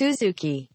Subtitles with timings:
[0.00, 0.68] Suzuki.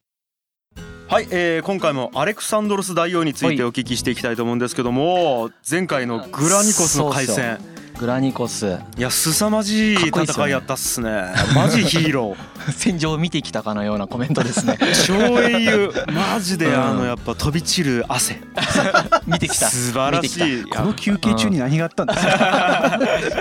[1.07, 7.57] はい、えー、今回もアレクサンドロス大王についてお聞きしていきたいと思うんですけども前回のグラニコスの回戦。
[7.97, 8.77] グラニコス。
[8.97, 11.09] いや凄まじい戦いやったっすね。
[11.55, 12.37] マジヒーロー。
[12.71, 14.77] 戦場を見てきたかのようなコメントですね。
[15.07, 15.91] 超英雄。
[16.13, 16.85] マジでうん。
[16.85, 18.39] あのやっぱ飛び散る汗。
[19.25, 19.69] 見てきた。
[19.69, 20.63] 素晴らしい。
[20.65, 22.99] この休憩中に何があったんですか？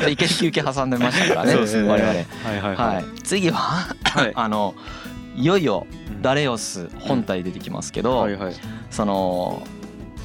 [0.08, 1.88] いける休憩挟んでましたからねそうですね。
[1.88, 2.08] 我々。
[2.08, 2.26] はい
[2.62, 3.04] はいははい。
[3.22, 3.58] 次は
[4.04, 4.32] はい。
[4.34, 4.74] あの
[5.34, 8.54] いよいようんダレオス本体出てきますけど、はいはい。
[8.90, 9.62] その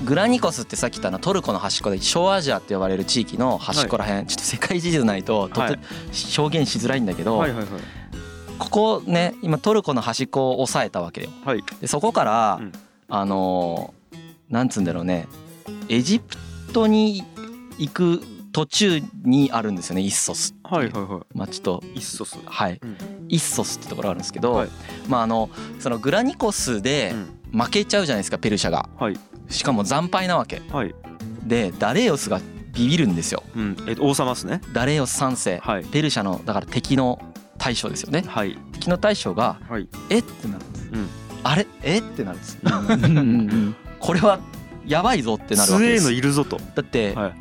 [0.05, 5.79] グラニコスってさっき言ったのはトルコの端っこで小アジアって呼ばれる地域の端っこらへん、ちょっと世界地図ないととて、はい
[6.37, 7.67] 表現しづらいんだけど、はいはいはい。
[8.57, 11.29] ここね今トルコの端っこを押さえたわけよ。
[11.43, 11.63] はい。
[11.81, 12.71] でそこから、うん。
[13.09, 14.19] あのー
[14.49, 15.27] なんつうんだろうね
[15.89, 16.35] エジプ
[16.73, 17.23] トに
[17.77, 21.37] 行く途中にあるんですよねイッソスはいはいはい。
[21.37, 21.83] 町と。
[21.93, 22.37] イッソス。
[22.45, 22.97] はい、うん
[23.29, 24.69] イッソスってところがあるんですけど、はい。
[25.07, 25.49] まああの
[25.79, 27.39] そのグラニコスでうん。
[27.51, 28.87] 負けちゃうじゃないですかペルシャが。
[28.99, 29.19] はい。
[29.49, 30.61] しかも惨敗なわけ。
[30.71, 30.93] はい。
[31.43, 32.39] でダレイオスが
[32.73, 33.41] ビビるんですよ。
[33.55, 33.75] うん。
[33.87, 34.61] えっと王様ですね。
[34.71, 35.57] ダレイオス3世。
[35.57, 35.85] はい。
[35.85, 37.19] ペルシャのだから敵の
[37.57, 38.23] 大将ですよね。
[38.27, 38.55] はい。
[38.73, 41.09] 敵の大将がはい「えっ?」てなるんです、うん。
[41.43, 41.65] あれ？
[41.81, 42.59] えってなるんです。
[43.99, 44.39] これは
[44.85, 46.05] やばいぞってなるわけです。
[46.05, 46.61] のいるぞと。
[46.75, 47.33] だってはい。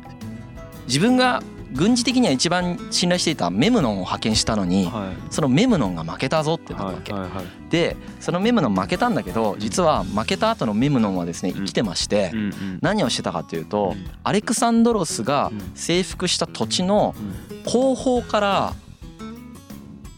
[0.87, 1.43] 自分が
[1.73, 5.33] 軍事的には一番信頼していたメムノンを派遣したのにはい。
[5.33, 7.13] そのメムノンが負けたぞってなるわけ。
[7.13, 7.45] はいはいはい。
[7.69, 11.55] でそのメムノン負けたんだけど実は負けた後のメムノンはですねうん。
[11.59, 12.79] 生きてましてうんうん。
[12.81, 14.05] 何をしてたかというとうん。
[14.23, 15.71] アレクサンドロスがうん。
[15.75, 17.63] 征服した土地のうん。
[17.71, 18.73] 後方から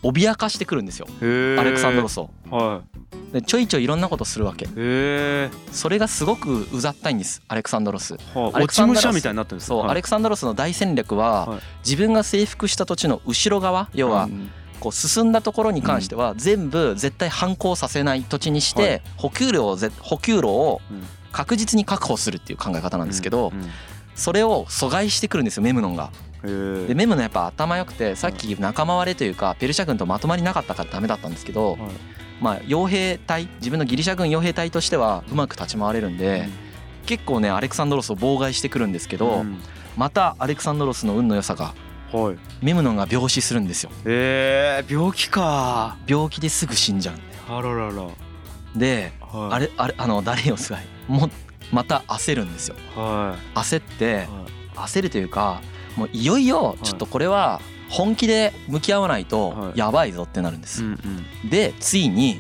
[0.04, 1.08] 脅かしてくるんですよ。
[1.20, 2.30] アレクサンドロスを。
[2.52, 2.82] は
[3.34, 4.66] でちょいちょいいろんなことするわけ。
[4.66, 8.14] いへえそれがすごくうざったいんですアレクサンドロス。
[8.34, 11.60] はあアレ落ちクサンドロス武者みたいになってるんですそう、アレククサンドロスの大戦略ははい。
[11.84, 14.28] 自分が征服した土地の後ろ側要は
[14.80, 18.86] こう進んだところに関しては全部絶対反抗させない土地にしはい。
[18.86, 21.04] て補給路をぜ補給路をうん。
[21.32, 23.70] 確実に確保するっていう考え方なんですけどうん
[24.14, 26.10] それを阻害してくるんですよメムノンが。
[26.44, 26.48] へ
[26.84, 31.80] えでメムノンやっぱ頭良くてさっき仲間割れというかペルシャ軍とまとまりなかったからダメだったんですけどはい
[32.42, 36.50] まあ傭兵隊自分のギリシャ軍傭兵隊としてはうまく立ち回れるんで
[37.06, 39.60] 結構ねアレクサンドロスを妨害してくるんですけどうん。
[39.98, 41.74] またアレクサンドロスの運の良さが
[42.12, 42.38] はい。
[42.62, 43.92] メムノンが病死するんですよ。
[44.06, 45.98] えー、病気か。
[46.08, 48.08] 病気ですぐ死んじゃうんあららら。
[48.76, 49.54] ではい。
[49.54, 51.30] あれあれあのダレイオスがも
[51.72, 52.76] また焦るんですよ。
[52.96, 54.28] は焦っていはい。
[54.76, 55.62] 焦るというか
[55.96, 59.78] もういよいよちょっとこれは本気で向き合わないとはい。
[59.80, 60.84] やばいぞってなるんです。
[60.84, 61.00] うん
[61.50, 62.40] でついに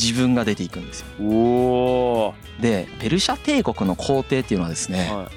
[0.00, 2.34] 自分が出ていくんですよ。
[2.60, 5.28] でペルシャ帝国の皇帝っていうのはですねはい。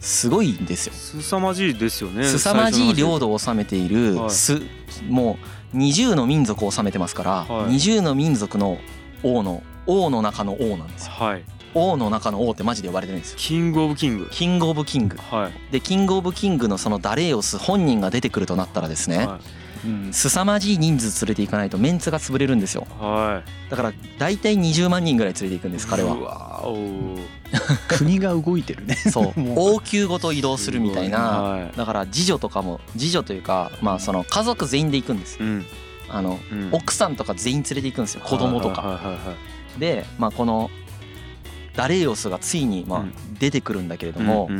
[0.00, 0.92] すごいんですよ。
[0.94, 4.30] 凄まじいですよね凄まじい領土土を治めているはい。
[4.30, 4.62] す
[5.08, 5.36] も
[5.74, 7.74] う20の民族を治めてますからはい。
[7.74, 8.78] 20の民族の
[9.22, 11.12] 王の王の中の王なんですよ。
[11.12, 13.38] はい王の中の王ってマジで呼ばれてるんですよ。
[13.38, 15.72] キングオブキングキングオブキングはい。
[15.72, 19.40] でキングオブキングのそのダレイオス本人が出てくるとなったらですねは
[19.84, 20.12] うん。
[20.12, 22.86] 凄まじい人数連れていかないとメンツが潰れるんですよ。
[23.00, 23.02] い。
[23.02, 27.18] はだから大体20万人ぐらい連れていくんです彼うはわおー。
[27.88, 28.94] 国が動いてるね。
[29.10, 29.32] そう。
[29.56, 31.18] 王宮ごと移動するみたいな。
[31.18, 31.72] はい。
[31.76, 35.64] だから次女とかも次女というかまあその家族全員で行くんですうん。
[36.08, 36.68] あのうん。
[36.72, 38.22] 奥さんとか全員連れて行くんですよ。
[38.24, 38.82] 子供とか。
[38.82, 39.18] はいはいはいは
[39.76, 39.80] い。
[39.80, 40.70] でまあこの
[41.78, 43.14] ダレイオスがついにまあうん。
[43.38, 44.50] 出てくるんだけれども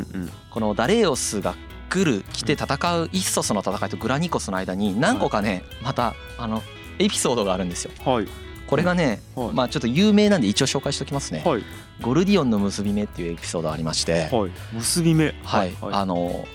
[0.50, 1.56] このダレイオスが
[1.90, 2.66] 来る来て戦
[3.00, 6.62] うイッソスの戦いとグラニコスの間に何個かねまたあの
[7.00, 7.90] エピソードがあるんですよ。
[8.04, 8.28] はい。
[8.68, 9.52] これがねはい。
[9.52, 11.42] まあちょっと有名なんで一応紹介しておきますね。
[11.44, 11.64] はい。
[12.00, 14.28] ゴルディオンの結び目っていうエピソードがありまして。
[14.30, 14.50] はい。
[14.74, 15.34] 結び目。
[15.42, 15.72] はい。
[15.80, 15.94] はい。
[15.94, 16.46] あの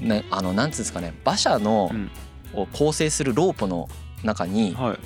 [0.00, 2.10] ねあのなんつうんですかね馬車のうん。
[2.52, 3.88] を構成するロープの
[4.22, 4.98] 中にはい。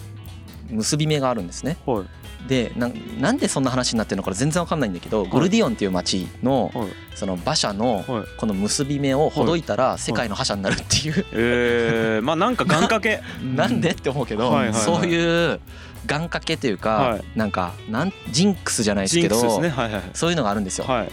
[0.74, 1.76] 結び目があるんですね。
[1.86, 2.04] はい
[2.48, 6.88] でななんでそんな話になってるのか全然わかんないんだけどゴルディオンっていう町のはい。
[7.14, 8.24] その馬車のはい。
[8.36, 11.24] この結び目をほどいたら世界の覇者になるっていう。
[11.32, 13.22] えー、まあなんか願掛け。
[13.54, 15.60] なんでって思うけど、そういう
[16.06, 17.24] 願掛けというか、はい。
[17.36, 21.08] なんかなんジンクスじゃないですけどそういうのがあるんですよ、はい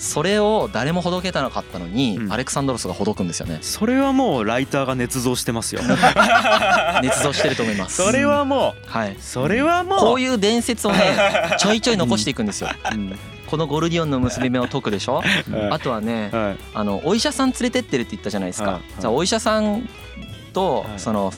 [0.00, 2.32] それを誰もほどけたなかったのに、うん。
[2.32, 3.58] アレクサンドロスがほどくんですよね。
[3.60, 5.82] それはもうライターが捏造してますよ。
[5.84, 8.02] 捏造してると思います。
[8.02, 9.12] それはもはい。
[9.12, 10.98] うそれはもうこういう伝説をね
[11.60, 12.70] ちょいちょい残していくんですよ。
[12.92, 13.18] うん。
[13.46, 15.16] このゴルディオンの結び目を解くでしょ？
[15.16, 15.26] はい。
[15.70, 16.56] あとはねはい。
[16.72, 18.80] あのお医者さん連れてってるって言ったじゃないですか、はい。
[19.00, 19.86] じゃあお医者さん
[20.54, 20.98] とはい。
[20.98, 21.30] その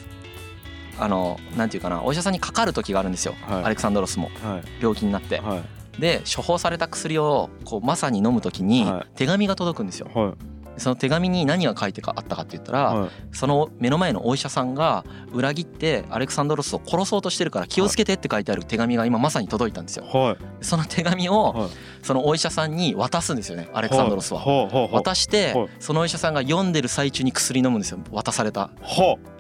[1.01, 3.65] あのなんていうかなお医者さんにかかる時があるんですよ、はい。
[3.65, 4.31] アレクサンドロスも。
[4.45, 4.63] はい。
[4.81, 9.17] 病気になって、はいで処方された薬をこうまさに飲む時にはい。
[9.17, 10.09] 手紙が届くんですよ。
[10.15, 10.33] はい。
[10.79, 13.11] その手紙に何が書いてかあったかって言ったら、はい。
[13.33, 20.07] その目の前のお医者さんが裏切ってアレクサンドロスを殺そうとしてるから気をつけてって書いてある手紙が今まさに届いたんですよ。
[20.07, 20.65] はい。
[20.65, 21.39] その手紙はい。
[21.39, 21.69] を
[22.03, 24.43] そのお医者さんに渡すんですよねアレクサンドロスは。
[24.93, 25.69] 渡してはい。
[25.79, 28.71] そのお医者さんが読んでる最中に薬飲むんですよ渡された。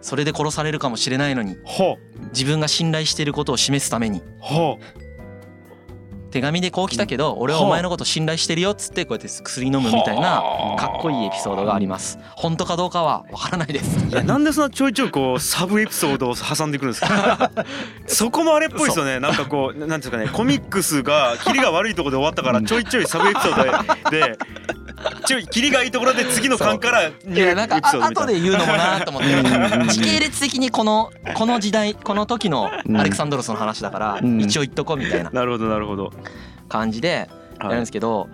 [0.02, 1.96] それで殺されるかもしれないのにほ
[2.32, 4.20] 自分が信頼していることを示すために
[6.32, 10.42] 手紙でこう来たけど俺はお前のこと信頼してるよっつってこうやって薬飲むみたいな
[10.78, 12.18] かっこいいエピソードがあります。
[12.36, 14.04] 本当かどうかはわからないです。
[14.04, 17.50] ういやなんでそんなちょいちょいこうサブエピソードを挟んでくるんですか？
[18.08, 19.20] そこもあれっぽいですよね。
[19.20, 20.28] なんかこうななんていうかね。
[20.28, 24.38] コミックスがキリが悪いところで終わったからちょいちょいサブエピソードで
[25.36, 29.32] でちょいキリがいいところで次の巻からいやなんかあ後で言うのもなと思って。
[29.32, 29.88] うん。
[29.88, 34.40] 時系列的にこのこの時代この時のアレクサンドロスの話だからうん。
[34.40, 35.30] 一応言っとこうみたいな。
[35.30, 36.12] なるほどなるほど。
[36.68, 37.28] 感じで
[37.60, 38.28] やるんですけど、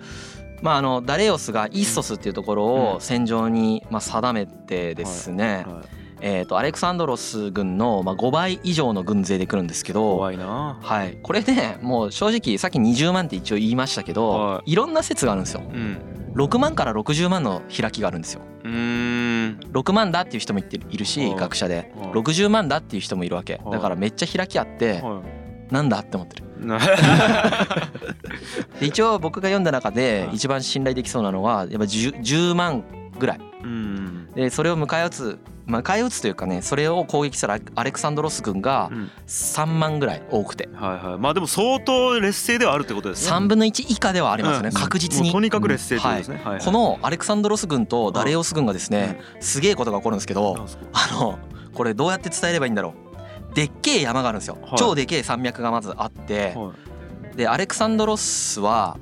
[0.61, 10.77] まああのダレオスがイッソスっていうところを戦場にまあ定めてですね、はいえー、とアレクサンドロス軍のまあ5倍以上の軍勢で来るんですけど、怖いな。
[10.81, 15.61] はい、これねもう正直さっき20万って一応言いましたけど、、はいろんな説があるんですよ。
[15.61, 18.41] うん6万から60万の開きがあるんですよ。
[18.63, 18.71] うー
[19.49, 19.59] ん。
[19.73, 21.91] 6万だっていう人もいるしはい学者で。
[21.97, 23.55] はい60万だっていう人もいるわけ。
[23.63, 25.21] はいだからめっちゃ開きあっては
[25.69, 26.43] なんだって思ってる。
[28.81, 30.35] 一応僕が読んだ中ではい。
[30.35, 32.83] 一番信頼できそうなのはやっぱ 10, 10万
[33.17, 33.39] ぐらい。
[33.63, 39.11] うんでそれを迎え撃つ迎え撃つというかねそれを攻撃したらアレクサンドロス軍がうん。
[39.27, 40.67] 3万ぐらい多くて。
[40.73, 41.19] はいはい。
[41.19, 43.35] まあでも相当劣勢ではあるってことですね。
[43.35, 44.73] 3分の1以下ではありますねうん。
[44.73, 45.31] 確実に。
[45.31, 46.65] とにかく劣勢ですね、はいはい。
[46.65, 51.37] このアレクサンドロス軍とダレオス軍がですねすげえことが起こるんですけどあの
[51.73, 52.95] これどうやって伝えればいいんだろ
[53.51, 53.55] う。
[53.55, 54.57] でっけえ山があるんですよ。
[54.61, 54.77] はい。
[54.77, 56.73] 超でけえ山脈がまずあっては
[57.33, 57.37] い。
[57.37, 58.97] でアレクサンドロスは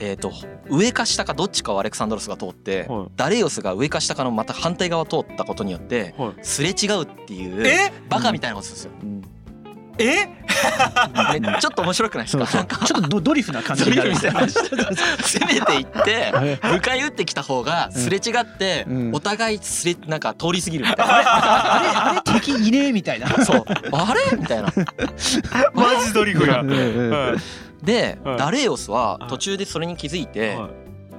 [0.00, 0.32] えっと
[0.68, 3.06] 上か下かどっちかをアレクサンドロスが通ってはい。
[3.16, 6.32] ダレオスが上か下かのまた反対側を通ったことによってはい。
[6.42, 7.92] すれ違うっていうえ？
[8.08, 9.22] バカみたいなことするんうん。
[10.00, 10.04] え？
[10.04, 12.64] ですよねちょっと面白くないですそうそう。
[12.64, 14.14] かちょっとドドリフな感じになる。
[14.14, 14.30] 攻
[15.46, 16.56] めていってはい。
[16.80, 19.14] 迎え撃ってきた方がすれ違ってうん。
[19.14, 21.14] お互いすれなんか通り過ぎるみたいな。
[21.18, 21.88] あれ？
[21.88, 22.32] あれ？
[22.40, 23.28] 敵いねえみたいな。
[23.44, 23.64] そう。
[23.92, 24.36] あれ？
[24.36, 24.72] みたいな。
[25.74, 27.36] マジドリフやうん
[27.82, 28.38] ではい。
[28.38, 29.28] ダレオスははい。
[29.28, 30.70] 途中でそれに気づいてはい。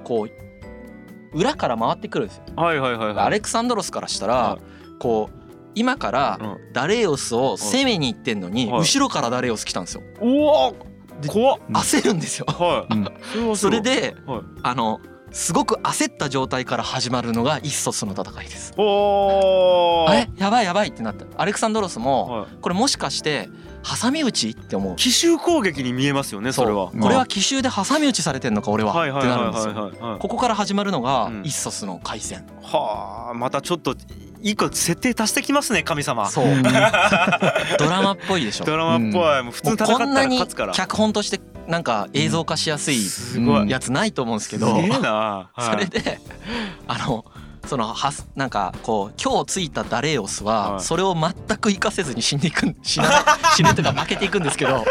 [0.04, 2.42] こう裏から回ってくるんですよ。
[2.56, 3.18] はいはいはいはい。
[3.26, 4.58] アレクサンドロスからしたらは
[4.98, 5.40] こう
[5.74, 6.72] 今からうん。
[6.72, 8.80] ダレオスを攻めに行ってんのにはい。
[8.80, 10.02] 後ろからダレオス来たんですよ。
[10.20, 10.72] うわ
[11.28, 12.46] 怖焦るんですよ。
[12.48, 12.94] はい。
[12.94, 13.04] うん。
[13.22, 14.40] それはそれではい。
[14.62, 15.00] あの
[15.32, 18.74] すごく焦った状態から始まるのがイッソスの戦いです。
[18.76, 20.10] おー。
[20.10, 20.30] あれ？
[20.36, 21.24] やばいやばいってなった。
[21.40, 22.48] アレクサンドロスもはい。
[22.60, 23.48] これもしかして
[23.82, 24.96] 挟み撃ちって思う。
[24.96, 26.90] 奇襲攻撃に見えますよねそれは。
[26.90, 28.92] これは奇襲で挟み撃ちされてんのか俺は。
[28.92, 30.18] ってなるんですよ。
[30.20, 31.38] ここから始まるのがうん。
[31.40, 32.44] イッソスの回戦。
[32.62, 33.94] はあまたちょっと
[34.42, 36.28] 一個設定足してきますね神様。
[36.28, 36.44] そう。
[36.46, 36.62] うん。
[36.62, 38.64] ドラマっぽいでしょ。
[38.64, 39.42] ドラマっぽい。
[39.42, 43.70] もう普通もうに戦ったらこんなに勝つから脚本としてなんか映像化しやすいすごい。
[43.70, 44.68] やつないと思うんですけど。
[44.68, 46.20] それで
[46.86, 47.24] あの
[47.70, 50.80] そのはすなんかこう今日ついたダレオスははい。
[50.82, 53.22] それを全く活かせずに死んでいくん 死なない
[53.54, 54.78] 死ぬというか負けていくんですけど。
[54.82, 54.86] はい。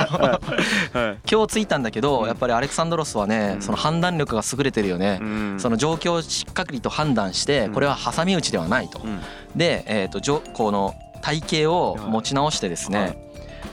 [1.30, 3.62] 今日ついたんだけどやっぱりアレクサンドロスはねうん。
[3.62, 5.20] その判断力が優れてるよね。
[5.22, 5.58] うん。
[5.60, 7.74] その状況をしっかりと判断してうん。
[7.74, 9.02] これは挟み撃ちではないと。
[9.04, 9.20] うん。
[9.58, 13.04] でえーとじょこの体型を持ち直してですはい。
[13.08, 13.18] ね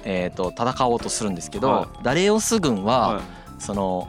[0.03, 3.21] えーと戦おうとするんですけどはダレオス軍はは
[3.61, 4.09] その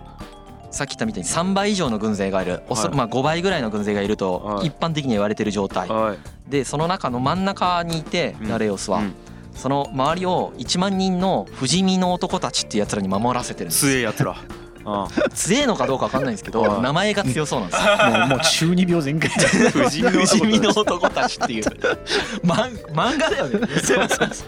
[0.78, 2.62] さっき言ったみたいに3倍以上の軍勢がいる。
[2.70, 4.68] おそはいまあ5倍ぐらいの軍勢がいるとはい。
[4.68, 5.88] 一般的には言われてる状態。
[5.88, 6.18] いはい。
[6.48, 8.48] でその中の真ん中にいてうん。
[8.48, 9.00] ダレオスは。
[9.00, 9.14] うん。
[9.56, 13.88] その周りを1万人の不死身の男たちっていうやつらに守らせてるんです。
[13.88, 14.36] 強えやつら。
[14.90, 16.70] あ強えのかどうか分かんないんですけはい。
[16.70, 17.84] ど名前が強そうなんです。
[17.84, 19.30] よもう もう中二病全開。
[19.32, 20.02] 不死
[20.44, 21.64] 身の男男たちっていう。
[22.46, 23.68] 漫漫画だよね。
[23.84, 24.46] そうそうそ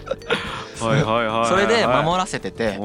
[0.85, 0.89] う。
[0.89, 2.79] はいはいはいはいそれで守らせてて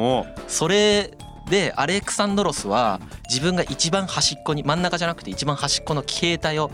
[0.48, 1.12] それ
[1.48, 6.70] でアレクサンドロスは自分が一番端っこに真ん中じゃなくて一番端っこの騎兵隊を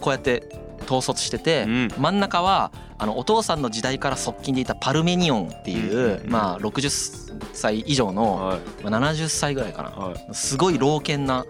[0.00, 0.48] こうやって
[0.88, 1.88] 統率してて、うん。
[1.98, 6.30] 真ん中はあのお父さんの時代から側近でいたパルメニオンっていう、うん。
[6.30, 8.60] まあ60歳以上の、はい。
[8.82, 9.90] まあ、70歳ぐらいかな。
[9.90, 10.28] はい。
[10.32, 11.44] すごい老健な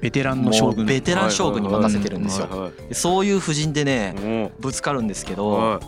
[0.00, 0.86] ベテランの将軍。
[0.86, 2.72] ベテラン将軍に任せてるんですよ。
[2.92, 5.80] そういう布陣でねぶつかるんですけどは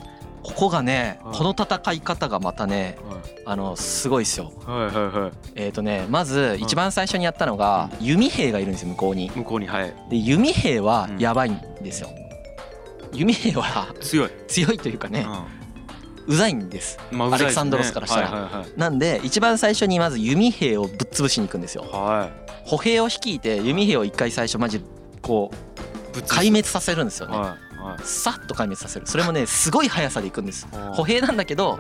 [0.47, 1.39] ここがねはい。
[1.39, 2.97] この戦い方がまたね
[3.45, 4.53] あのすごいですよ。
[4.65, 5.33] いはいはいはい。
[5.57, 9.31] えーとねまず一番最初にやったのが弓兵がいるんですよ向こうに。
[9.35, 9.93] 向こうにはい。
[10.09, 12.09] で弓兵はやばいんですよ。
[13.13, 14.31] 弓兵は強い。
[14.47, 15.27] 強いというかね
[16.27, 16.99] うざいんです。
[17.11, 18.31] うんまあアレクサンドロスからしたら。
[18.31, 18.69] はいはいはい。
[18.77, 21.83] なんで一番最初にまず弓兵をぶっ潰しに行くんですよ。
[21.83, 22.31] は
[22.65, 24.81] 歩兵を率いて弓兵を一回最初マジ
[25.23, 25.51] こ
[26.15, 27.37] う壊滅させるんですよね。
[27.37, 27.66] はいはい
[28.03, 29.07] さっと壊滅させる。
[29.07, 30.67] それもねすごい速さでいくんです。
[30.73, 31.79] うん歩兵なんだけど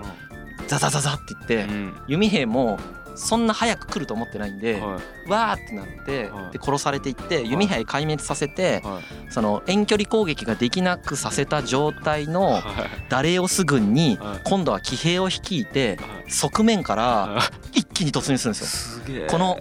[0.68, 1.94] ザザザザって言ってうん。
[2.06, 2.78] 弓兵も
[3.14, 5.30] そんな早く来ると思ってないんではい。
[5.30, 6.52] わーってなってはい。
[6.52, 9.32] で殺されていって弓兵壊滅させてはい。
[9.32, 12.62] その遠距離攻撃ができなくさせた状態のはい。
[13.08, 14.40] ダレオス軍にはい。
[14.44, 16.30] 今度は騎兵を率いてはい。
[16.30, 17.80] 側面からはい。
[17.80, 19.26] 一気に突入するんですよ。
[19.28, 19.58] この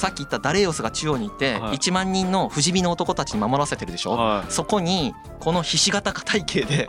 [0.00, 1.76] さっき言ったダレオスが中央にいてはい。
[1.76, 4.12] 1万人の不死身の男たちに守らせてるでしょ？
[4.12, 6.88] はそこにこのひし形体系で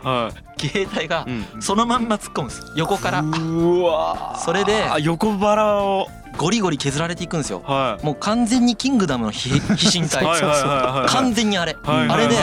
[0.56, 1.26] 騎兵隊が
[1.60, 2.62] そのまんま突っ込むんです。
[2.76, 3.20] 横から。
[3.20, 7.62] うわそれであ横腹をゴリゴリ削られていくんですよ。
[7.64, 8.04] はい。
[8.04, 11.76] もう完全にキングダムのひ飛神隊はいはいはいはい完全にあれ。
[11.82, 12.36] はいあれで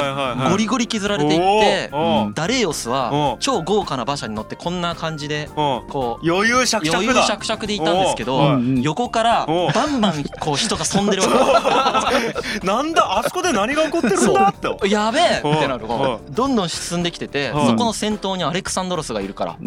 [0.50, 1.92] ゴリゴリ削られていって
[2.36, 12.10] ダレイオスおはう超豪華な馬車に乗ってこんな感じでこう余裕しゃくしゃ余裕しゃくしゃくでいたんですけど横からバンバンこう人が飛んでるわ
[12.64, 14.78] なんだあそこで何が起こってるんだって。
[14.82, 17.68] けやべえおうってなるこうどんどん進んできててはい。
[17.68, 19.58] そこの先頭にアレクサンドロスがいるから。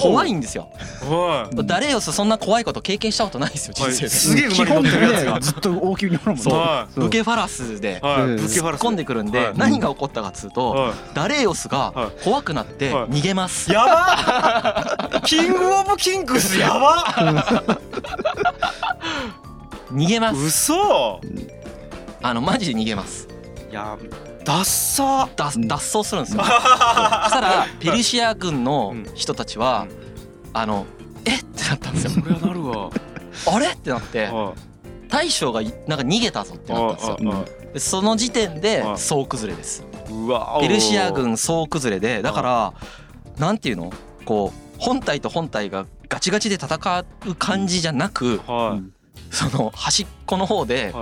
[0.00, 0.68] 怖いんですよ。
[1.08, 1.66] はい。
[1.66, 3.92] ダレイオスそんな怖いこと経験したことないですよ人はい。
[3.94, 5.34] 生すげえ馬に乗ってるやつが。
[5.34, 8.22] ねずっと大きいに乗るもんねブケファラスではい。
[8.22, 9.52] うんブケファラス突っ込んでくるんではい。
[9.58, 12.24] 何が起こったかっつうとはダレイオスがはい。
[12.24, 13.08] 怖くなってはい。
[13.08, 13.70] 逃げます。
[13.70, 17.04] いやばキングオブキングスやば
[19.92, 20.40] 逃げます。
[20.46, 21.20] 嘘。
[22.22, 23.28] あのマジで逃げます。
[23.70, 23.96] いや
[24.44, 26.42] ダッサ脱脱走するんですよ。
[26.44, 29.06] そしたらペルシア軍のうん。
[29.14, 30.00] 人たちはうん。
[30.52, 30.86] あの
[31.24, 32.10] えってなったんですよ。
[32.10, 32.90] そりゃなるわ
[33.54, 33.68] あれ？
[33.68, 34.54] ってなっては
[35.08, 37.44] 大将がいなんか逃げたぞってなったんですよ。
[37.72, 39.84] でその時点ではい総崩れです。
[40.08, 42.74] いうわペルシア軍総崩れでだから
[43.38, 43.92] なんていうの？
[44.24, 48.80] こう本体と本体がガチガチで戦う感じじゃなくは
[49.30, 50.94] その端っこの方で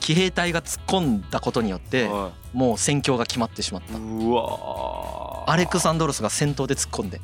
[0.00, 2.08] 騎兵隊が突っ込んだことによって
[2.52, 3.96] もう戦況が決まってしまった。
[3.96, 7.20] いうわアレクサンドロスが先頭で突っ込んで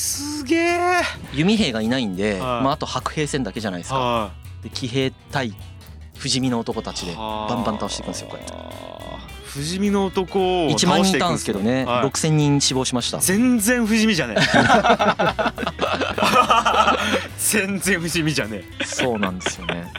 [0.00, 1.02] すげえ。
[1.34, 2.40] 弓兵がいないんで、はい。
[2.40, 3.98] まあ、あと白兵戦だけじゃないですか。
[3.98, 4.30] は
[4.62, 5.54] で騎兵対
[6.16, 8.54] 不死身の男たちでいバンバン倒していくんですよこうやって。
[9.44, 12.06] 不死身の男を1万人いたんですけどね、はい。
[12.06, 13.18] 6,000人死亡しました。
[13.18, 14.40] 全然不死身じゃねえ。
[17.38, 18.84] 全然不死身じゃねえ。
[18.84, 19.92] そうなんですよね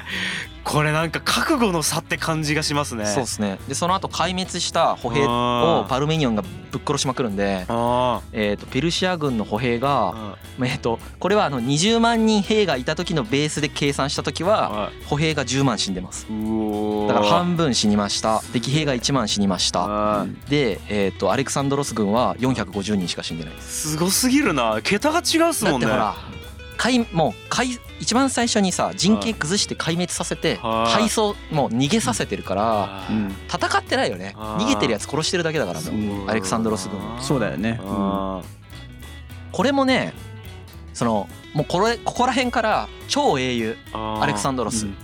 [0.64, 3.06] これなんか覚悟の差って感じがしますね。
[3.06, 3.60] そうですね。
[3.68, 15.06] でその後壊滅した歩兵をパルメニオンがぶっ殺しまくるんで、あえー、とペルシア軍の歩兵が、あえー、とこれはあの20万人兵がいた時のベースで計算した時ははい。
[15.06, 16.28] 歩兵が10万死んでます。
[16.28, 18.42] だから半分死にました。
[18.54, 19.80] で騎兵が1万死にました。
[19.82, 20.50] はい。
[20.50, 23.92] で、えー、とアレクサンドロス軍は450人しか死んでないです。
[23.92, 24.80] すごすぎるな。
[24.84, 25.88] 桁が違うっすもんね。
[25.88, 26.31] だってほら
[26.82, 33.04] 壊もう壊一番最初にさ陣形崩して壊滅させてはい敗走もう逃げさせてるから
[33.48, 34.34] 戦ってないよね。
[34.36, 37.00] 逃げてるやつ殺してるだけだからもううんアレクサンドロス軍。
[37.22, 37.80] そうだよね。
[37.84, 38.42] あ
[39.52, 40.14] これもね
[40.96, 44.22] そのもうこれここら辺から超英雄ー。
[44.22, 44.88] アレクサンドロス。
[44.88, 44.96] うん。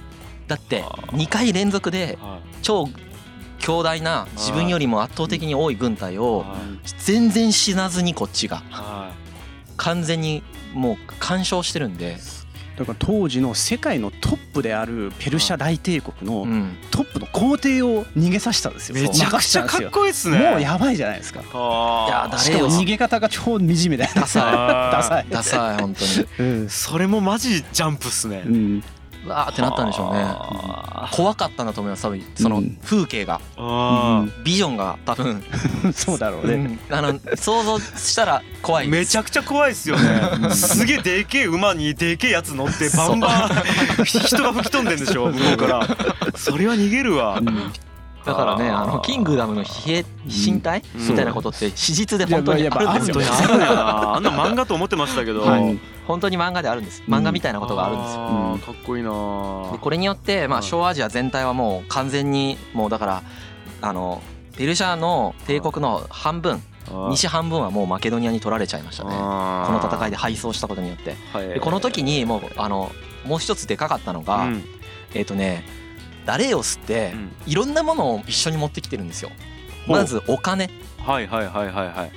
[0.47, 1.15] だってあー。
[1.15, 2.57] 2回連続ではい。
[2.63, 2.89] 超
[3.59, 6.57] 強大な自分よりも圧倒的に多い軍隊をはい。
[6.97, 8.63] 全然死なずにこっちが。
[8.71, 9.11] は
[9.75, 10.41] 完全に
[10.77, 12.17] もう干渉してるんで、
[12.77, 18.97] だから当時の世界のトップであるペルシャ大帝国のうん、トップの皇帝を逃げさせたんですよ。
[18.97, 20.37] いめちゃくちゃかっこいいっすね。
[20.37, 21.41] もうやばいじゃないですか。
[21.53, 22.07] あー。
[22.07, 24.21] いやだしかも逃げ方が超惨めだよね。
[24.21, 25.25] ダサあーダサい。
[25.25, 26.27] いダサい本当に。
[26.39, 26.69] うん。
[26.69, 28.43] それもマジジャンプっすね。
[28.45, 28.55] うん。
[28.55, 28.83] う
[29.27, 30.23] わーってなったんでしょうね。
[30.23, 31.09] あ。
[31.13, 32.23] 怖かったんだと思います多分。
[32.35, 32.77] そのうん。
[32.83, 33.39] 風景が。
[33.39, 33.41] ー。
[33.57, 35.43] あビジョンが多分、
[35.93, 36.53] そうだろうね。
[36.89, 36.95] うん。
[36.95, 40.49] あの想像したら怖いめちゃくちゃ怖いっすよね。
[40.53, 43.49] すげえでけえ馬にでけえやつ乗ってバンバ
[43.97, 45.87] ン 人が吹き飛んでんでしょ向こうから。
[46.35, 47.39] それは逃げるわ。
[47.39, 47.71] うん
[48.27, 51.07] だからねあのキングダムの兵身体うん。
[51.07, 53.15] みたいなことって史実で本当にあるんですよ。
[53.15, 54.19] 本当にあるんやな。
[54.31, 55.41] 漫画と思ってましたけど。
[55.41, 55.79] はい。
[56.05, 57.03] 本当に漫画であるんです。
[57.07, 58.73] 漫画みたいなことがあるんですよ。
[58.73, 59.71] かっこいいな。
[59.71, 60.67] でこれによってまあはい。
[60.67, 63.23] 小アジア全体はもう完全にもうだから
[63.81, 64.21] あの
[64.57, 66.61] ペルシャの帝国の半分
[67.09, 69.09] 西半分はもうマケドニアに取られちゃいましたね。
[69.11, 71.15] この戦いで敗走したことによって。
[71.39, 72.91] ででこの時にもうあの
[73.25, 74.63] もう一つでかかったのが、うん。
[75.13, 75.63] えっ、とね
[76.27, 77.31] ダレオスってうん。
[77.47, 79.31] いろんなものを一緒に持ってきてるんですよ。
[79.87, 80.69] まずお金。
[80.99, 82.11] はいはいはいはいはい。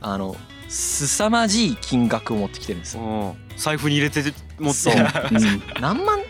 [0.00, 0.36] あの
[0.68, 3.02] 凄まじい金額を持ってきてるんですよ。
[3.02, 4.22] うん財布に入れて
[4.58, 4.94] 持って。
[5.80, 6.20] 何万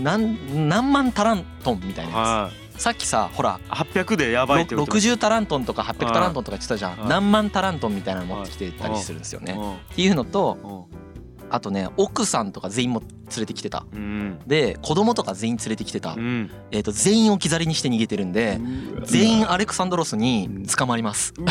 [0.00, 2.78] 何何万タラントンみたいなやはい。
[2.78, 6.96] つさっきさほら800でやばいってろこと60タラントンとか800タラントンとか言ってたじゃん。
[6.96, 7.08] はい。
[7.08, 9.54] 何万タラントンみたいなの持ってきてたりするんですよね。
[9.58, 10.98] うんっていうのとうん。
[11.50, 13.84] あとね奥さんとか全員も連れてきてた。
[13.92, 14.38] うん。
[14.46, 16.14] で子供とか全員連れてきてた。
[16.14, 16.50] う、ん。
[16.70, 18.60] えー、と全員置き去りにして逃げてるんで
[19.04, 21.34] 全員アレクサンドロスに捕まります。
[21.38, 21.44] う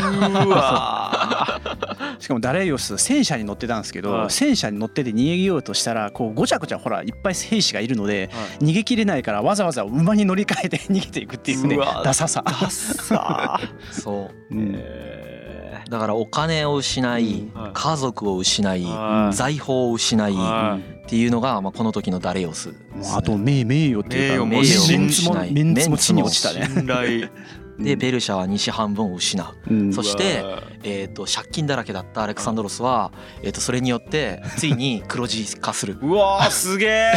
[0.50, 1.62] わ
[2.20, 4.30] しかもダレイオス戦車に乗ってたんですけど、はい。
[4.30, 8.30] 戦車に乗ってて逃げようとしたらこうごちゃごちゃほらいっぱい兵士がいるので
[8.60, 12.44] 逃げきれないからわざわざ馬に乗り換えて逃げていくっていうねダサさ。
[12.46, 13.60] ダッサ
[13.92, 14.56] そう。
[14.56, 14.74] うん。
[14.76, 15.47] え
[15.90, 22.78] だからお金を失い家族を失いはい財宝を失いはっていうのがまあこの時のダレオスもう
[23.16, 25.54] あと名名誉っていうか名誉も失い。
[25.54, 26.68] メンツも地に落ちたね。
[26.74, 27.30] 信頼。
[27.80, 29.74] でベルシャは西半分を失う。
[29.74, 29.94] うん。
[29.94, 30.44] そして
[30.84, 33.12] えー、と借金だらけだったアレクサンドロスは、
[33.44, 35.98] えー、とそれによってついに黒字化する。
[36.02, 37.12] うわーすげえ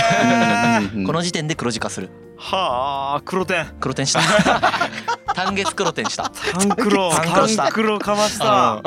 [0.94, 1.06] うん。
[1.06, 2.10] この時点で黒字化する。
[2.36, 3.66] はあ黒点。
[3.80, 4.20] 黒点した
[5.44, 6.30] 単月黒点した。
[6.30, 7.62] タンクロタンクロした。
[7.64, 8.82] タンクロかました。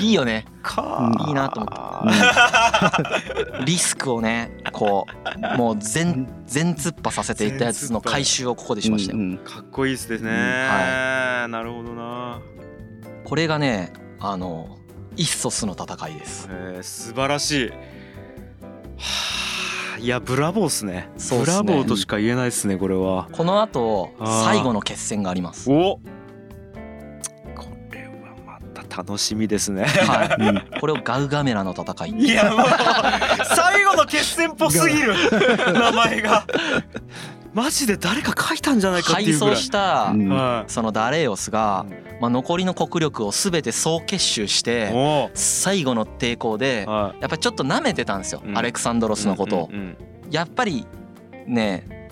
[0.00, 0.46] いいよね。
[0.62, 1.10] か。
[1.26, 1.68] いいなと思
[3.64, 5.06] リスクをねこ
[5.54, 9.18] うもう全全突破させていったやつの回収をここでしましたよ。
[9.18, 10.30] うんかっこいいですね、ん。
[10.30, 12.40] はなるほどな、
[13.24, 14.78] これがねあの
[15.16, 16.48] イッソスの戦いです。
[16.48, 17.68] えー、素晴らしい。
[17.70, 17.74] は
[19.48, 19.51] あ
[20.02, 21.08] いやブラボーっすね。
[21.16, 21.62] そうっすね。
[21.62, 23.28] ブラボーとしか言えないっすねこれは。
[23.30, 24.44] この後あー。
[24.44, 25.70] 最後の決戦があります。
[25.70, 26.00] お
[27.54, 29.84] これはまた楽しみですね。
[29.84, 30.78] はい。
[30.80, 32.10] これをガウガメラの戦い。
[32.18, 32.66] いやもう
[33.54, 35.14] 最後の決戦っぽすぎる。
[35.72, 36.46] 名前が
[37.54, 39.54] マジで誰か書いたんじゃないかって敗いうぐらい。
[39.54, 40.14] 走した
[40.68, 41.86] そのダレイオスが、
[42.20, 48.56] まあ、残りの国力を全て総結集しいてお最後の抵抗ではやっぱりちょっと舐めてたんですよ、うん。
[48.56, 49.70] アレクサンドロスのことを、
[50.30, 50.86] やっぱり
[51.46, 52.08] ね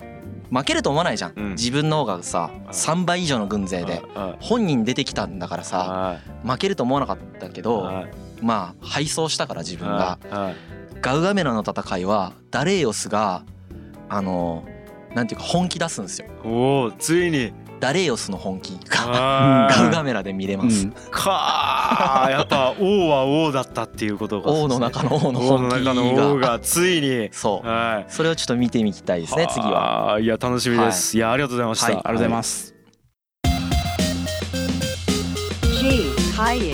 [0.51, 1.49] 負けると思わないじゃん、うん。
[1.51, 8.11] 自分の方がさうん3倍以上の軍勢うんでは本人出てきたんだからさは負けると思わなかったけいどはい。
[8.41, 10.19] まあ敗走したから自分が。
[10.29, 10.55] はい。
[11.01, 13.43] ガウガメラの戦いはダレイオスが
[14.07, 14.63] あの
[15.15, 16.27] なんていうか本気出すんですよ。
[16.43, 17.53] おおついに。
[17.79, 20.91] ダレイオスの本気が ガウガメラで見れます、うん。
[21.09, 24.51] かーやっぱ王は王だったっていうことが。
[24.51, 27.29] 王の中の王の王の本気中の王ががついに。
[27.31, 27.67] そう。
[27.67, 28.11] はい。
[28.11, 30.13] それをちょっと見てみたいですね次は。
[30.13, 31.93] あいや楽しみです、い、やありがとうございました、はい。
[31.95, 32.75] ありがとうございます。
[36.41, 36.73] Kaye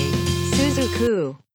[0.53, 1.46] Suzuku.